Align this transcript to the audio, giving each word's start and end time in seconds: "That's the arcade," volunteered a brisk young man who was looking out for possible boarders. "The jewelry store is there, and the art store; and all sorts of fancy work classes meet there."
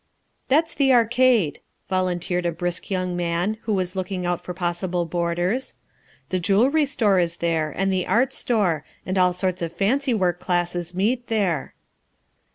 "That's 0.47 0.73
the 0.73 0.91
arcade," 0.91 1.59
volunteered 1.87 2.47
a 2.47 2.51
brisk 2.51 2.89
young 2.89 3.15
man 3.15 3.57
who 3.65 3.73
was 3.75 3.95
looking 3.95 4.25
out 4.25 4.41
for 4.41 4.51
possible 4.51 5.05
boarders. 5.05 5.75
"The 6.29 6.39
jewelry 6.39 6.85
store 6.87 7.19
is 7.19 7.37
there, 7.37 7.69
and 7.69 7.93
the 7.93 8.07
art 8.07 8.33
store; 8.33 8.83
and 9.05 9.15
all 9.15 9.31
sorts 9.31 9.61
of 9.61 9.71
fancy 9.73 10.15
work 10.15 10.39
classes 10.39 10.95
meet 10.95 11.27
there." 11.27 11.75